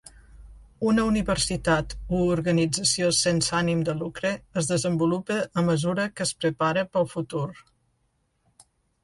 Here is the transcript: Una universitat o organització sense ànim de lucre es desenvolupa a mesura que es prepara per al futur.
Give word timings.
Una 0.91 1.03
universitat 1.09 1.91
o 2.19 2.21
organització 2.35 3.09
sense 3.17 3.53
ànim 3.59 3.83
de 3.91 3.95
lucre 4.01 4.33
es 4.63 4.71
desenvolupa 4.73 5.39
a 5.63 5.67
mesura 5.69 6.09
que 6.17 6.27
es 6.31 6.35
prepara 6.41 6.87
per 6.91 7.03
al 7.05 7.09
futur. 7.15 7.47